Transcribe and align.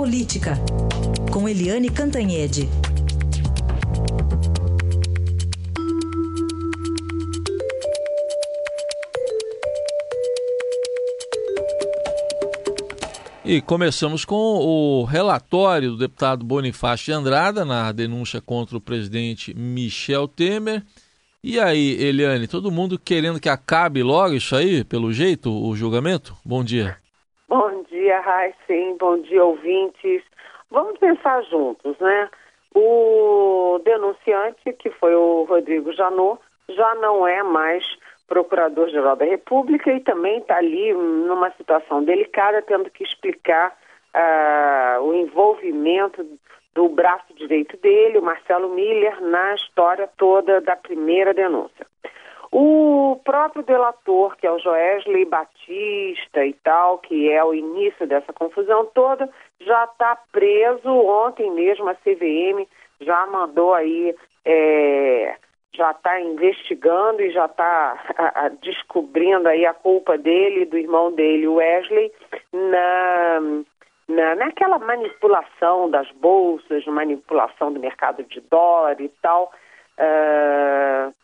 Política, 0.00 0.54
com 1.30 1.46
Eliane 1.46 1.90
Cantanhede. 1.90 2.66
E 13.44 13.60
começamos 13.60 14.24
com 14.24 14.34
o 14.34 15.04
relatório 15.04 15.90
do 15.90 15.98
deputado 15.98 16.46
Bonifácio 16.46 17.04
de 17.04 17.12
Andrada 17.12 17.66
na 17.66 17.92
denúncia 17.92 18.40
contra 18.40 18.78
o 18.78 18.80
presidente 18.80 19.52
Michel 19.52 20.26
Temer. 20.26 20.82
E 21.44 21.60
aí, 21.60 22.02
Eliane, 22.02 22.48
todo 22.48 22.70
mundo 22.70 22.98
querendo 22.98 23.38
que 23.38 23.50
acabe 23.50 24.02
logo 24.02 24.32
isso 24.32 24.56
aí, 24.56 24.82
pelo 24.82 25.12
jeito, 25.12 25.52
o 25.52 25.76
julgamento? 25.76 26.34
Bom 26.42 26.64
dia. 26.64 26.96
Bom 27.46 27.82
dia, 28.00 28.18
Raíssen. 28.20 28.96
Bom 28.96 29.18
dia, 29.20 29.44
ouvintes. 29.44 30.22
Vamos 30.70 30.98
pensar 30.98 31.42
juntos, 31.44 31.98
né? 31.98 32.30
O 32.74 33.78
denunciante, 33.84 34.72
que 34.72 34.90
foi 34.90 35.14
o 35.14 35.44
Rodrigo 35.44 35.92
Janot, 35.92 36.40
já 36.68 36.94
não 36.94 37.26
é 37.26 37.42
mais 37.42 37.84
Procurador-Geral 38.26 39.16
da 39.16 39.24
República 39.24 39.92
e 39.92 40.00
também 40.00 40.38
está 40.38 40.56
ali 40.56 40.94
numa 40.94 41.50
situação 41.52 42.02
delicada, 42.02 42.62
tendo 42.62 42.88
que 42.88 43.04
explicar 43.04 43.76
uh, 44.14 45.02
o 45.02 45.12
envolvimento 45.12 46.24
do 46.72 46.88
braço 46.88 47.34
direito 47.34 47.76
dele, 47.78 48.18
o 48.18 48.22
Marcelo 48.22 48.70
Miller, 48.70 49.20
na 49.20 49.54
história 49.56 50.08
toda 50.16 50.60
da 50.60 50.76
primeira 50.76 51.34
denúncia. 51.34 51.84
O 52.52 53.20
próprio 53.24 53.62
delator, 53.62 54.36
que 54.36 54.46
é 54.46 54.50
o 54.50 54.58
Joesley 54.58 55.24
Batista 55.24 56.44
e 56.44 56.52
tal, 56.64 56.98
que 56.98 57.30
é 57.30 57.44
o 57.44 57.54
início 57.54 58.06
dessa 58.06 58.32
confusão 58.32 58.86
toda, 58.86 59.28
já 59.60 59.84
está 59.84 60.18
preso. 60.32 60.88
Ontem 60.88 61.50
mesmo 61.52 61.88
a 61.88 61.94
CVM 61.94 62.66
já 63.00 63.26
mandou 63.26 63.72
aí 63.72 64.14
é, 64.44 65.36
já 65.72 65.92
está 65.92 66.20
investigando 66.20 67.22
e 67.22 67.30
já 67.30 67.46
está 67.46 68.50
descobrindo 68.60 69.48
aí 69.48 69.64
a 69.64 69.72
culpa 69.74 70.18
dele, 70.18 70.66
do 70.66 70.76
irmão 70.76 71.12
dele, 71.12 71.46
Wesley, 71.46 72.12
na, 72.52 73.40
na, 74.08 74.34
naquela 74.34 74.78
manipulação 74.78 75.88
das 75.88 76.10
bolsas, 76.12 76.84
manipulação 76.86 77.72
do 77.72 77.80
mercado 77.80 78.24
de 78.24 78.40
dólar 78.40 79.00
e 79.00 79.08
tal, 79.22 79.52
uh, 79.98 81.14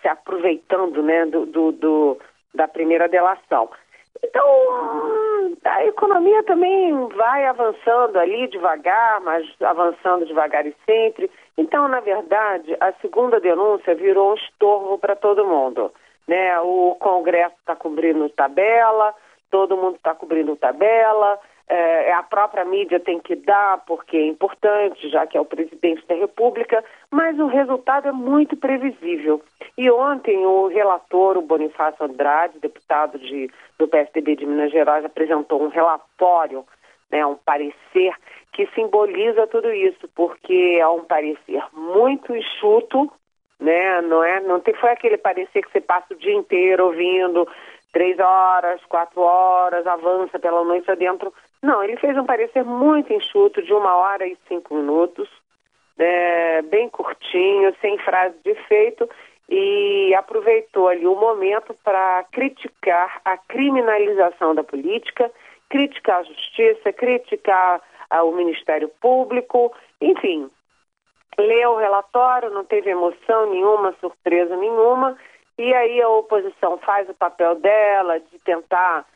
se 0.00 0.08
aproveitando 0.08 1.02
né, 1.02 1.26
do, 1.26 1.46
do, 1.46 1.72
do, 1.72 2.18
da 2.54 2.68
primeira 2.68 3.08
delação. 3.08 3.70
Então, 4.22 4.46
a 5.64 5.84
economia 5.84 6.42
também 6.44 6.94
vai 7.08 7.44
avançando 7.46 8.18
ali 8.18 8.46
devagar, 8.48 9.20
mas 9.20 9.44
avançando 9.62 10.26
devagar 10.26 10.66
e 10.66 10.74
sempre. 10.86 11.30
Então, 11.58 11.88
na 11.88 12.00
verdade, 12.00 12.76
a 12.80 12.92
segunda 13.00 13.40
denúncia 13.40 13.94
virou 13.94 14.32
um 14.32 14.34
estorvo 14.34 14.98
para 14.98 15.16
todo 15.16 15.46
mundo. 15.46 15.92
Né? 16.28 16.58
O 16.60 16.96
Congresso 17.00 17.54
está 17.58 17.74
cobrindo 17.74 18.28
tabela, 18.30 19.14
todo 19.50 19.76
mundo 19.76 19.96
está 19.96 20.14
cobrindo 20.14 20.56
tabela, 20.56 21.38
é, 21.68 22.12
a 22.12 22.22
própria 22.22 22.64
mídia 22.64 23.00
tem 23.00 23.18
que 23.18 23.34
dar, 23.34 23.82
porque 23.86 24.16
é 24.16 24.26
importante, 24.26 25.08
já 25.08 25.26
que 25.26 25.36
é 25.36 25.40
o 25.40 25.44
presidente 25.44 26.06
da 26.06 26.14
República, 26.14 26.84
mas 27.10 27.38
o 27.38 27.46
resultado 27.46 28.08
é 28.08 28.12
muito 28.12 28.56
previsível. 28.56 29.42
E 29.76 29.90
ontem 29.90 30.44
o 30.44 30.66
relator, 30.66 31.38
o 31.38 31.42
Bonifácio 31.42 32.04
Andrade, 32.04 32.58
deputado 32.58 33.18
de, 33.18 33.50
do 33.78 33.88
PSDB 33.88 34.36
de 34.36 34.46
Minas 34.46 34.70
Gerais, 34.70 35.04
apresentou 35.04 35.62
um 35.62 35.68
relatório, 35.68 36.64
né, 37.10 37.24
um 37.24 37.36
parecer 37.36 38.14
que 38.52 38.66
simboliza 38.74 39.46
tudo 39.46 39.72
isso, 39.72 40.08
porque 40.14 40.76
é 40.78 40.86
um 40.86 41.04
parecer 41.04 41.62
muito 41.72 42.36
enxuto, 42.36 43.10
né? 43.58 44.02
Não 44.02 44.22
é? 44.22 44.40
Não 44.40 44.60
tem, 44.60 44.74
foi 44.74 44.90
aquele 44.90 45.16
parecer 45.16 45.62
que 45.62 45.70
você 45.70 45.80
passa 45.80 46.12
o 46.12 46.18
dia 46.18 46.34
inteiro 46.34 46.86
ouvindo 46.86 47.48
três 47.92 48.18
horas, 48.18 48.80
quatro 48.86 49.20
horas, 49.20 49.86
avança 49.86 50.38
pela 50.38 50.64
noite 50.64 50.90
adentro. 50.90 51.32
Não, 51.62 51.82
ele 51.82 51.96
fez 51.96 52.16
um 52.16 52.24
parecer 52.24 52.64
muito 52.64 53.12
enxuto, 53.12 53.62
de 53.62 53.72
uma 53.72 53.94
hora 53.94 54.26
e 54.26 54.36
cinco 54.48 54.74
minutos, 54.74 55.28
é, 55.98 56.62
bem 56.62 56.88
curtinho, 56.88 57.74
sem 57.80 57.98
frase 57.98 58.34
de 58.42 58.50
efeito, 58.50 59.08
e 59.48 60.14
aproveitou 60.14 60.88
ali 60.88 61.06
o 61.06 61.14
momento 61.14 61.74
para 61.84 62.24
criticar 62.32 63.20
a 63.24 63.36
criminalização 63.36 64.54
da 64.54 64.64
política, 64.64 65.30
criticar 65.68 66.20
a 66.20 66.24
justiça, 66.24 66.92
criticar 66.92 67.80
ao 68.08 68.32
Ministério 68.32 68.90
Público, 69.00 69.72
enfim, 70.00 70.50
leu 71.38 71.72
o 71.72 71.78
relatório, 71.78 72.50
não 72.50 72.64
teve 72.64 72.90
emoção 72.90 73.50
nenhuma, 73.50 73.94
surpresa 74.00 74.56
nenhuma, 74.56 75.16
e 75.62 75.72
aí 75.72 76.02
a 76.02 76.08
oposição 76.08 76.76
faz 76.78 77.08
o 77.08 77.14
papel 77.14 77.54
dela 77.54 78.18
de 78.18 78.38
tentar 78.40 79.06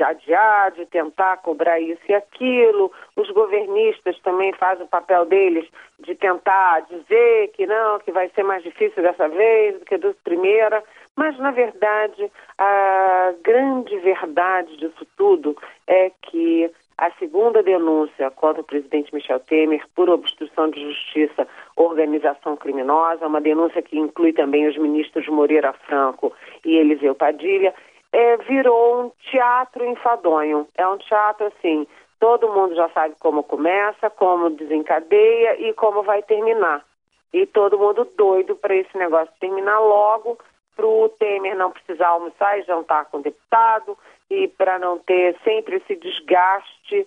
adiar, 0.00 0.70
de 0.72 0.84
tentar 0.86 1.38
cobrar 1.38 1.80
isso 1.80 2.02
e 2.08 2.14
aquilo, 2.14 2.92
os 3.16 3.28
governistas 3.30 4.16
também 4.20 4.52
fazem 4.52 4.84
o 4.84 4.88
papel 4.88 5.24
deles 5.24 5.66
de 5.98 6.14
tentar 6.14 6.80
dizer 6.82 7.48
que 7.54 7.66
não, 7.66 7.98
que 8.00 8.12
vai 8.12 8.28
ser 8.34 8.44
mais 8.44 8.62
difícil 8.62 9.02
dessa 9.02 9.28
vez 9.28 9.78
do 9.78 9.84
que 9.86 9.96
do 9.96 10.14
primeira, 10.22 10.84
mas 11.16 11.36
na 11.38 11.50
verdade 11.50 12.30
a 12.58 13.32
grande 13.42 13.98
verdade 13.98 14.76
disso 14.76 15.06
tudo 15.16 15.56
é 15.86 16.12
que 16.22 16.70
a 16.98 17.12
segunda 17.12 17.62
denúncia 17.62 18.28
contra 18.32 18.60
o 18.60 18.64
presidente 18.64 19.14
Michel 19.14 19.38
Temer 19.38 19.86
por 19.94 20.10
obstrução 20.10 20.68
de 20.68 20.80
justiça, 20.82 21.46
organização 21.76 22.56
criminosa, 22.56 23.28
uma 23.28 23.40
denúncia 23.40 23.80
que 23.80 23.96
inclui 23.96 24.32
também 24.32 24.66
os 24.66 24.76
ministros 24.76 25.28
Moreira 25.28 25.72
Franco 25.72 26.32
e 26.64 26.76
Eliseu 26.76 27.14
Padilha, 27.14 27.72
é, 28.12 28.36
virou 28.38 29.04
um 29.04 29.12
teatro 29.30 29.84
enfadonho. 29.84 30.66
É 30.76 30.86
um 30.88 30.98
teatro 30.98 31.46
assim, 31.46 31.86
todo 32.18 32.52
mundo 32.52 32.74
já 32.74 32.88
sabe 32.88 33.14
como 33.20 33.44
começa, 33.44 34.10
como 34.10 34.50
desencadeia 34.50 35.60
e 35.60 35.72
como 35.74 36.02
vai 36.02 36.20
terminar. 36.22 36.84
E 37.32 37.46
todo 37.46 37.78
mundo 37.78 38.08
doido 38.16 38.56
para 38.56 38.74
esse 38.74 38.98
negócio 38.98 39.32
terminar 39.38 39.78
logo, 39.78 40.36
para 40.78 40.86
o 40.86 41.08
Temer 41.08 41.56
não 41.56 41.72
precisar 41.72 42.06
almoçar 42.06 42.56
e 42.56 42.62
jantar 42.62 43.06
com 43.06 43.18
o 43.18 43.22
deputado, 43.22 43.98
e 44.30 44.46
para 44.46 44.78
não 44.78 45.00
ter 45.00 45.36
sempre 45.42 45.78
esse 45.78 45.96
desgaste 45.96 47.04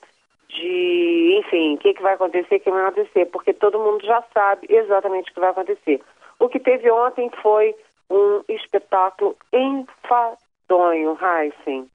de, 0.50 1.40
enfim, 1.40 1.76
o 1.76 1.78
que, 1.78 1.94
que 1.94 2.02
vai 2.02 2.16
acontecer, 2.16 2.58
o 2.58 2.59
que 2.59 2.70
vai 2.70 2.86
acontecer, 2.86 3.26
porque 3.28 3.54
todo 3.54 3.80
mundo 3.80 4.06
já 4.06 4.22
sabe 4.34 4.68
exatamente 4.70 5.32
o 5.32 5.34
que 5.34 5.40
vai 5.40 5.52
acontecer. 5.52 6.02
O 6.38 6.50
que 6.50 6.59
teve 6.59 6.92
ontem 6.92 7.32
foi 7.42 7.74
um 8.09 8.44
espetáculo 8.50 9.38
enfadonho, 9.54 11.18
Heisen. 11.22 11.90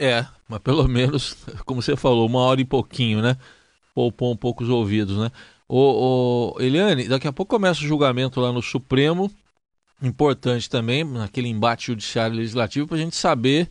É, 0.00 0.24
mas 0.48 0.58
pelo 0.58 0.88
menos, 0.88 1.46
como 1.64 1.80
você 1.80 1.96
falou, 1.96 2.26
uma 2.26 2.40
hora 2.40 2.60
e 2.60 2.64
pouquinho, 2.64 3.22
né? 3.22 3.36
Poupou 3.94 4.32
um 4.32 4.36
pouco 4.36 4.64
os 4.64 4.68
ouvidos, 4.68 5.16
né? 5.16 5.30
Ô, 5.68 6.56
Eliane, 6.58 7.08
daqui 7.08 7.28
a 7.28 7.32
pouco 7.32 7.54
começa 7.54 7.80
o 7.80 7.86
julgamento 7.86 8.40
lá 8.40 8.50
no 8.50 8.62
Supremo. 8.62 9.30
Importante 10.02 10.68
também, 10.68 11.04
naquele 11.04 11.48
embate 11.48 11.86
judiciário 11.86 12.36
legislativo, 12.36 12.86
para 12.86 12.96
a 12.96 13.00
gente 13.00 13.16
saber 13.16 13.68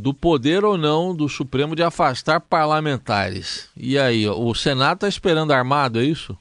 do 0.00 0.14
poder 0.14 0.64
ou 0.64 0.76
não 0.78 1.14
do 1.14 1.28
Supremo 1.28 1.76
de 1.76 1.82
afastar 1.82 2.40
parlamentares. 2.40 3.70
E 3.76 3.98
aí, 3.98 4.26
o 4.26 4.54
Senado 4.54 4.96
está 4.96 5.08
esperando 5.08 5.52
armado, 5.52 6.00
é 6.00 6.02
isso? 6.02 6.36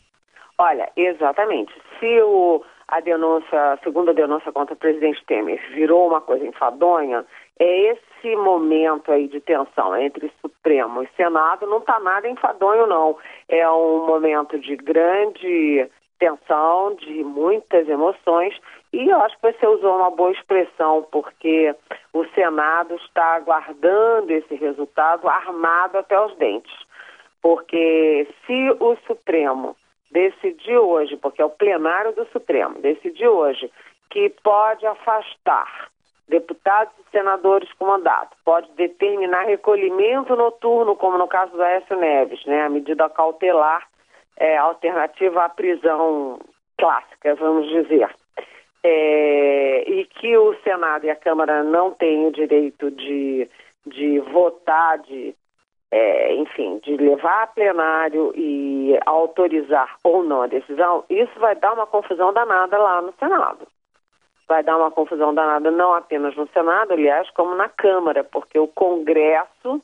Olha, 0.58 0.90
exatamente. 0.96 1.74
Se 2.00 2.22
o, 2.22 2.64
a 2.88 3.02
denúncia, 3.02 3.74
a 3.74 3.78
segunda 3.84 4.14
denúncia 4.14 4.52
contra 4.52 4.74
o 4.74 4.78
presidente 4.78 5.24
Temer 5.28 5.60
virou 5.74 6.08
uma 6.08 6.22
coisa 6.22 6.46
enfadonha, 6.46 7.26
é 7.60 7.92
esse 7.92 8.36
momento 8.36 9.12
aí 9.12 9.28
de 9.28 9.40
tensão 9.42 9.96
entre 9.98 10.32
Supremo 10.42 11.04
e 11.04 11.10
Senado 11.16 11.68
não 11.68 11.80
está 11.80 12.00
nada 12.00 12.28
enfadonho, 12.30 12.88
não. 12.88 13.18
É 13.50 13.70
um 13.70 14.08
momento 14.08 14.58
de 14.60 14.76
grande 14.78 15.90
tensão, 16.18 16.96
de 16.96 17.24
muitas 17.24 17.88
emoções, 17.88 18.58
e 18.94 19.10
eu 19.10 19.20
acho 19.22 19.36
que 19.40 19.52
você 19.52 19.68
usou 19.68 19.98
uma 19.98 20.12
boa 20.12 20.32
expressão, 20.32 21.06
porque 21.12 21.76
o 22.14 22.26
Senado 22.30 22.96
está 22.96 23.36
aguardando 23.36 24.32
esse 24.32 24.56
resultado 24.56 25.28
armado 25.28 25.98
até 25.98 26.20
os 26.20 26.36
dentes. 26.38 26.74
Porque 27.42 28.28
se 28.46 28.70
o 28.80 28.96
Supremo 29.06 29.76
decidir 30.10 30.78
hoje, 30.78 31.18
porque 31.18 31.42
é 31.42 31.46
o 31.46 31.50
plenário 31.50 32.14
do 32.14 32.26
Supremo, 32.28 32.80
decidir 32.80 33.28
hoje 33.28 33.70
que 34.10 34.30
pode 34.42 34.86
afastar 34.88 35.90
deputados 36.28 36.94
e 37.00 37.12
senadores 37.12 37.72
com 37.74 37.86
mandato, 37.86 38.36
pode 38.44 38.72
determinar 38.72 39.44
recolhimento 39.44 40.36
noturno, 40.36 40.96
como 40.96 41.18
no 41.18 41.28
caso 41.28 41.56
da 41.58 41.66
Aécio 41.66 41.98
Neves, 41.98 42.44
né, 42.46 42.64
a 42.64 42.70
medida 42.70 43.10
cautelar 43.10 43.86
é, 44.38 44.58
alternativa 44.58 45.46
à 45.46 45.50
prisão 45.50 46.40
clássica, 46.78 47.36
vamos 47.36 47.68
dizer. 47.70 48.10
É, 48.84 49.90
e 49.90 50.06
que 50.06 50.38
o 50.38 50.54
Senado 50.62 51.06
e 51.06 51.10
a 51.10 51.16
Câmara 51.16 51.64
não 51.64 51.92
têm 51.92 52.28
o 52.28 52.32
direito 52.32 52.92
de, 52.92 53.50
de 53.86 54.20
votar, 54.20 55.00
de 55.00 55.36
é, 55.92 56.36
enfim, 56.36 56.80
de 56.84 56.98
levar 56.98 57.44
a 57.44 57.48
plenário 57.48 58.34
e 58.36 59.00
autorizar 59.06 59.96
ou 60.04 60.24
não 60.24 60.42
a 60.42 60.48
decisão, 60.48 61.06
isso 61.10 61.40
vai 61.40 61.56
dar 61.56 61.74
uma 61.74 61.88
confusão 61.88 62.34
danada 62.34 62.78
lá 62.78 63.02
no 63.02 63.14
Senado. 63.14 63.66
Vai 64.48 64.62
dar 64.62 64.78
uma 64.78 64.92
confusão 64.92 65.34
danada 65.34 65.72
não 65.72 65.94
apenas 65.94 66.36
no 66.36 66.48
Senado, 66.50 66.92
aliás, 66.92 67.30
como 67.32 67.56
na 67.56 67.70
Câmara, 67.70 68.24
porque 68.24 68.60
o 68.60 68.68
Congresso 68.68 69.82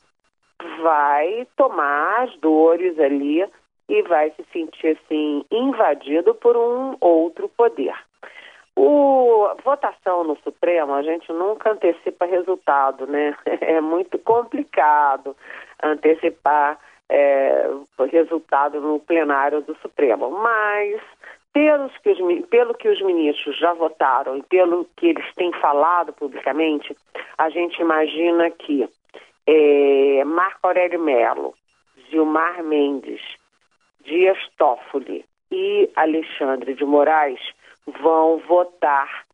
vai 0.81 1.47
tomar 1.55 2.23
as 2.23 2.35
dores 2.37 2.99
ali 2.99 3.43
e 3.91 4.01
vai 4.03 4.31
se 4.31 4.43
sentir 4.53 4.97
assim 4.97 5.45
invadido 5.51 6.33
por 6.33 6.55
um 6.55 6.95
outro 7.01 7.49
poder. 7.49 7.93
O 8.73 9.49
votação 9.65 10.23
no 10.23 10.37
Supremo, 10.37 10.93
a 10.93 11.01
gente 11.01 11.29
nunca 11.33 11.71
antecipa 11.71 12.25
resultado, 12.25 13.05
né? 13.05 13.35
É 13.59 13.81
muito 13.81 14.17
complicado 14.17 15.35
antecipar 15.83 16.79
é, 17.09 17.65
resultado 18.09 18.79
no 18.79 18.97
plenário 18.99 19.61
do 19.61 19.75
Supremo. 19.81 20.31
Mas, 20.31 21.01
pelos 21.51 21.95
que 21.97 22.11
os, 22.11 22.45
pelo 22.47 22.73
que 22.73 22.87
os 22.87 23.01
ministros 23.01 23.59
já 23.59 23.73
votaram 23.73 24.37
e 24.37 24.43
pelo 24.43 24.85
que 24.95 25.07
eles 25.07 25.35
têm 25.35 25.51
falado 25.59 26.13
publicamente, 26.13 26.95
a 27.37 27.49
gente 27.49 27.81
imagina 27.81 28.49
que 28.51 28.87
é, 29.45 30.23
Marco 30.23 30.65
Aurélio 30.67 30.99
Melo, 30.99 31.53
Gilmar 32.09 32.63
Mendes, 32.63 33.21
Dias 34.03 34.37
Toffoli 34.57 35.25
e 35.51 35.89
Alexandre 35.95 36.73
de 36.73 36.85
Moraes 36.85 37.39
vão 38.01 38.37
votar 38.47 39.25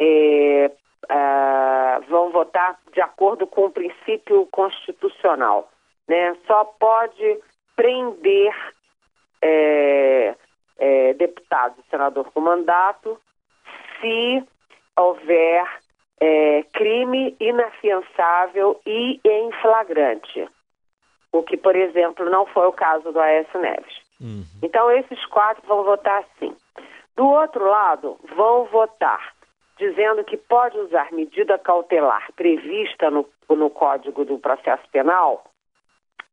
é, 0.00 0.70
uh, 1.10 2.04
vão 2.08 2.30
votar 2.30 2.78
de 2.92 3.00
acordo 3.00 3.46
com 3.46 3.66
o 3.66 3.70
princípio 3.70 4.46
constitucional. 4.46 5.70
Né? 6.08 6.36
Só 6.46 6.64
pode 6.64 7.38
prender 7.76 8.54
é, 9.40 10.34
é, 10.78 11.14
deputado 11.14 11.76
e 11.78 11.90
senador 11.90 12.30
com 12.32 12.40
mandato 12.40 13.20
se 14.00 14.44
houver 14.96 15.66
é, 16.20 16.62
crime 16.72 17.36
inafiançável 17.40 18.80
e 18.86 19.20
em 19.24 19.52
flagrante. 19.60 20.48
O 21.32 21.42
que, 21.42 21.56
por 21.56 21.74
exemplo, 21.74 22.28
não 22.28 22.46
foi 22.46 22.66
o 22.66 22.72
caso 22.72 23.10
do 23.10 23.18
Aécio 23.18 23.58
Neves. 23.60 24.02
Uhum. 24.22 24.44
Então, 24.62 24.90
esses 24.90 25.24
quatro 25.26 25.62
vão 25.66 25.84
votar 25.84 26.24
sim. 26.38 26.54
Do 27.16 27.26
outro 27.26 27.68
lado, 27.68 28.18
vão 28.34 28.64
votar 28.66 29.34
dizendo 29.78 30.22
que 30.24 30.36
pode 30.36 30.78
usar 30.78 31.10
medida 31.12 31.58
cautelar 31.58 32.28
prevista 32.36 33.10
no, 33.10 33.26
no 33.48 33.68
Código 33.68 34.24
do 34.24 34.38
Processo 34.38 34.88
Penal 34.92 35.44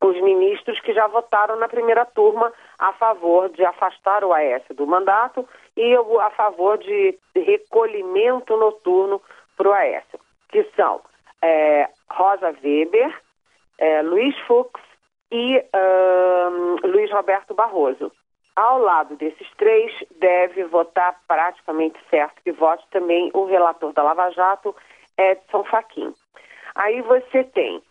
os 0.01 0.15
ministros 0.21 0.79
que 0.79 0.93
já 0.93 1.07
votaram 1.07 1.57
na 1.57 1.67
primeira 1.67 2.05
turma 2.05 2.53
a 2.77 2.93
favor 2.93 3.49
de 3.49 3.65
afastar 3.65 4.23
o 4.23 4.31
Aécio 4.31 4.73
do 4.73 4.87
mandato 4.87 5.47
e 5.75 5.93
a 5.95 6.29
favor 6.31 6.77
de 6.77 7.17
recolhimento 7.35 8.55
noturno 8.55 9.21
para 9.57 9.69
o 9.69 9.73
Aécio, 9.73 10.19
que 10.49 10.63
são 10.75 11.01
é, 11.41 11.89
Rosa 12.09 12.55
Weber, 12.63 13.13
é, 13.77 14.01
Luiz 14.01 14.37
Fux 14.47 14.71
e 15.31 15.57
uh, 15.57 16.87
Luiz 16.87 17.11
Roberto 17.11 17.53
Barroso. 17.53 18.11
Ao 18.55 18.79
lado 18.79 19.15
desses 19.15 19.47
três, 19.57 19.91
deve 20.19 20.65
votar 20.65 21.17
praticamente 21.27 21.97
certo 22.09 22.41
que 22.43 22.51
vote 22.51 22.85
também 22.91 23.31
o 23.33 23.45
relator 23.45 23.93
da 23.93 24.03
Lava 24.03 24.29
Jato, 24.31 24.75
Edson 25.17 25.63
Fachin. 25.63 26.13
Aí 26.75 27.01
você 27.01 27.43
tem 27.43 27.81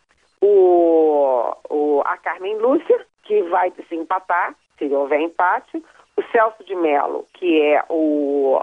o, 0.41 1.55
o, 1.71 2.03
a 2.05 2.17
Carmen 2.19 2.59
Lúcia, 2.59 3.07
que 3.25 3.43
vai 3.45 3.73
se 3.89 3.95
empatar, 3.95 4.55
se 4.79 4.85
houver 4.87 5.21
empate, 5.21 5.83
o 6.17 6.23
Celso 6.33 6.65
de 6.65 6.75
Mello, 6.75 7.25
que 7.35 7.63
é 7.63 7.85
o, 7.89 8.61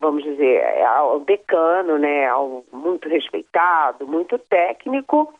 vamos 0.00 0.22
dizer, 0.22 0.62
é 0.62 1.00
o 1.00 1.20
decano, 1.20 1.98
né, 1.98 2.24
é 2.24 2.32
muito 2.72 3.08
respeitado, 3.08 4.06
muito 4.06 4.38
técnico, 4.38 5.32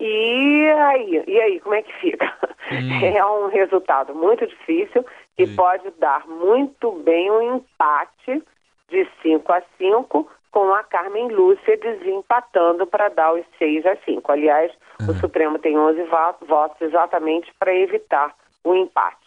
e 0.00 0.70
aí, 0.70 1.24
e 1.26 1.40
aí, 1.40 1.60
como 1.60 1.74
é 1.74 1.82
que 1.82 1.92
fica? 2.00 2.26
Hum. 2.70 3.00
É 3.14 3.24
um 3.24 3.48
resultado 3.48 4.14
muito 4.14 4.46
difícil 4.46 5.04
que 5.36 5.46
Sim. 5.46 5.56
pode 5.56 5.90
dar 5.98 6.26
muito 6.26 6.92
bem 6.92 7.30
um 7.30 7.56
empate 7.56 8.42
de 8.88 9.08
5 9.22 9.52
a 9.52 9.62
5 9.78 10.30
com 10.50 10.72
a 10.72 10.82
Carmen 10.84 11.28
Lúcia 11.28 11.76
desempatando 11.76 12.86
para 12.86 13.08
dar 13.08 13.34
os 13.34 13.44
6 13.58 13.84
a 13.86 13.96
5. 13.96 14.30
Aliás, 14.30 14.72
uhum. 15.00 15.10
o 15.10 15.14
Supremo 15.14 15.58
tem 15.58 15.76
11 15.76 16.04
votos 16.46 16.80
exatamente 16.80 17.52
para 17.58 17.74
evitar 17.74 18.34
o 18.62 18.74
empate. 18.74 19.18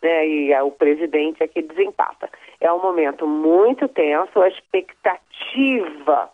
Né? 0.00 0.28
E 0.28 0.52
é 0.52 0.62
o 0.62 0.70
presidente 0.70 1.42
é 1.42 1.48
que 1.48 1.60
desempata. 1.60 2.30
É 2.60 2.72
um 2.72 2.80
momento 2.80 3.26
muito 3.26 3.88
tenso, 3.88 4.40
a 4.40 4.48
expectativa. 4.48 6.30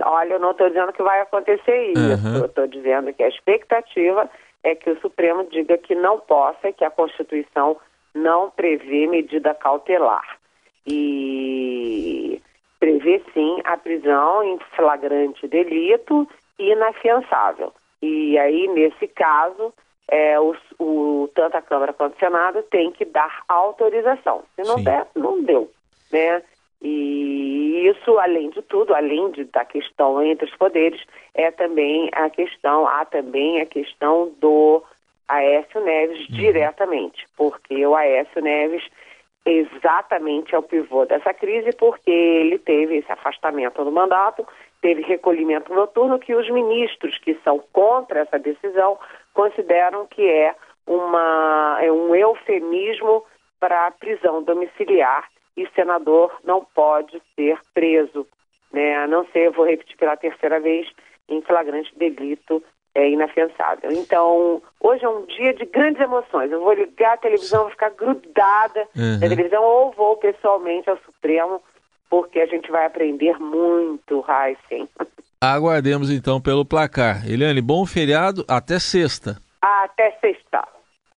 Olha, 0.00 0.34
eu 0.34 0.40
não 0.40 0.52
estou 0.52 0.68
dizendo 0.68 0.92
que 0.92 1.02
vai 1.02 1.20
acontecer 1.20 1.92
isso, 1.92 2.26
uhum. 2.26 2.38
eu 2.38 2.46
estou 2.46 2.66
dizendo 2.66 3.12
que 3.12 3.22
a 3.22 3.28
expectativa 3.28 4.30
é 4.62 4.74
que 4.74 4.90
o 4.90 5.00
Supremo 5.00 5.44
diga 5.50 5.76
que 5.76 5.94
não 5.94 6.18
possa, 6.18 6.72
que 6.72 6.84
a 6.84 6.90
Constituição 6.90 7.76
não 8.14 8.50
prevê 8.50 9.06
medida 9.06 9.54
cautelar. 9.54 10.38
E 10.86 12.40
prevê 12.80 13.22
sim 13.32 13.58
a 13.64 13.76
prisão 13.76 14.42
em 14.42 14.58
flagrante 14.74 15.46
delito 15.46 16.28
e 16.58 16.72
inafiançável. 16.72 17.72
E 18.00 18.36
aí, 18.38 18.66
nesse 18.68 19.06
caso, 19.06 19.72
é, 20.08 20.38
o, 20.40 20.54
o, 20.78 21.30
tanto 21.34 21.56
a 21.56 21.62
Câmara 21.62 21.92
quanto 21.92 22.16
o 22.16 22.18
Senado 22.18 22.62
tem 22.64 22.90
que 22.90 23.04
dar 23.04 23.42
autorização. 23.48 24.42
Se 24.56 24.62
não 24.62 24.78
sim. 24.78 24.84
der, 24.84 25.06
não 25.14 25.42
deu. 25.42 25.70
Né? 26.10 26.42
E 26.82 27.86
isso, 27.88 28.18
além 28.18 28.50
de 28.50 28.60
tudo, 28.62 28.94
além 28.94 29.30
de, 29.30 29.44
da 29.44 29.64
questão 29.64 30.20
entre 30.22 30.46
os 30.46 30.56
poderes, 30.56 31.00
é 31.34 31.50
também 31.50 32.10
a 32.12 32.28
questão, 32.28 32.86
há 32.88 33.04
também 33.04 33.60
a 33.60 33.66
questão 33.66 34.32
do 34.40 34.82
Aécio 35.28 35.80
Neves 35.80 36.18
uhum. 36.28 36.34
diretamente, 36.34 37.26
porque 37.36 37.86
o 37.86 37.94
Aécio 37.94 38.42
Neves 38.42 38.82
exatamente 39.46 40.54
é 40.54 40.58
o 40.58 40.62
pivô 40.62 41.04
dessa 41.06 41.32
crise, 41.32 41.72
porque 41.72 42.10
ele 42.10 42.58
teve 42.58 42.96
esse 42.96 43.10
afastamento 43.10 43.84
do 43.84 43.90
mandato, 43.90 44.46
teve 44.80 45.02
recolhimento 45.02 45.72
noturno, 45.72 46.18
que 46.18 46.34
os 46.34 46.48
ministros 46.50 47.16
que 47.18 47.34
são 47.44 47.62
contra 47.72 48.20
essa 48.20 48.38
decisão 48.38 48.98
consideram 49.32 50.06
que 50.06 50.28
é, 50.28 50.54
uma, 50.86 51.78
é 51.80 51.90
um 51.90 52.14
eufemismo 52.14 53.24
para 53.60 53.90
prisão 53.92 54.42
domiciliar 54.42 55.31
e 55.56 55.66
senador 55.74 56.32
não 56.44 56.64
pode 56.74 57.20
ser 57.34 57.58
preso, 57.74 58.26
né? 58.72 58.96
a 58.96 59.06
não 59.06 59.26
ser, 59.32 59.50
vou 59.50 59.66
repetir 59.66 59.96
pela 59.96 60.16
terceira 60.16 60.60
vez, 60.60 60.88
em 61.28 61.40
flagrante 61.42 61.96
delito 61.96 62.62
é 62.94 63.08
inafiançável. 63.08 63.90
Então, 63.92 64.62
hoje 64.80 65.04
é 65.04 65.08
um 65.08 65.24
dia 65.24 65.54
de 65.54 65.64
grandes 65.64 66.00
emoções. 66.00 66.50
Eu 66.50 66.60
vou 66.60 66.74
ligar 66.74 67.14
a 67.14 67.18
televisão, 67.18 67.62
vou 67.62 67.70
ficar 67.70 67.90
grudada 67.90 68.86
uhum. 68.94 69.14
na 69.14 69.20
televisão 69.20 69.62
ou 69.62 69.92
vou 69.92 70.16
pessoalmente 70.16 70.90
ao 70.90 70.98
Supremo, 70.98 71.62
porque 72.10 72.38
a 72.40 72.46
gente 72.46 72.70
vai 72.70 72.84
aprender 72.84 73.38
muito, 73.38 74.24
Heisen. 74.28 74.88
Aguardemos 75.40 76.10
então 76.10 76.40
pelo 76.40 76.64
placar. 76.64 77.28
Eliane, 77.28 77.60
bom 77.60 77.84
feriado, 77.84 78.44
até 78.46 78.78
sexta. 78.78 79.38
Até 79.60 80.12
sexta. 80.20 80.62